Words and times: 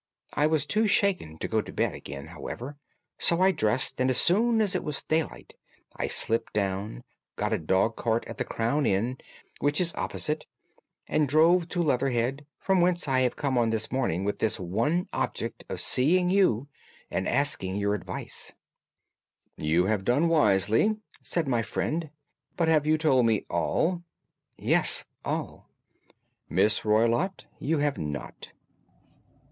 I 0.33 0.47
was 0.47 0.65
too 0.65 0.87
shaken 0.87 1.37
to 1.37 1.47
go 1.47 1.61
to 1.61 1.71
bed 1.71 1.93
again, 1.93 2.25
however, 2.29 2.75
so 3.19 3.39
I 3.39 3.51
dressed, 3.51 4.01
and 4.01 4.09
as 4.09 4.17
soon 4.19 4.59
as 4.59 4.73
it 4.73 4.83
was 4.83 5.03
daylight 5.03 5.53
I 5.95 6.07
slipped 6.07 6.53
down, 6.53 7.03
got 7.35 7.53
a 7.53 7.59
dog 7.59 7.97
cart 7.97 8.25
at 8.25 8.39
the 8.39 8.43
Crown 8.43 8.87
Inn, 8.87 9.19
which 9.59 9.79
is 9.79 9.93
opposite, 9.93 10.47
and 11.07 11.27
drove 11.29 11.69
to 11.69 11.83
Leatherhead, 11.83 12.47
from 12.57 12.81
whence 12.81 13.07
I 13.07 13.19
have 13.19 13.35
come 13.35 13.59
on 13.59 13.69
this 13.69 13.91
morning 13.91 14.23
with 14.23 14.39
the 14.39 14.49
one 14.59 15.07
object 15.13 15.65
of 15.69 15.79
seeing 15.79 16.31
you 16.31 16.67
and 17.11 17.27
asking 17.27 17.75
your 17.75 17.93
advice." 17.93 18.53
"You 19.55 19.85
have 19.85 20.03
done 20.03 20.27
wisely," 20.29 20.97
said 21.21 21.47
my 21.47 21.61
friend. 21.61 22.09
"But 22.57 22.69
have 22.69 22.87
you 22.87 22.97
told 22.97 23.27
me 23.27 23.45
all?" 23.51 24.01
"Yes, 24.57 25.05
all." 25.23 25.69
"Miss 26.49 26.83
Roylott, 26.85 27.45
you 27.59 27.77
have 27.77 27.99
not. 27.99 28.51